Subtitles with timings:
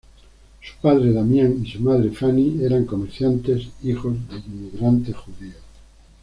[0.63, 5.57] Su padre Damián y su madre Fanny eran comerciantes, hijos de inmigrantes judíos.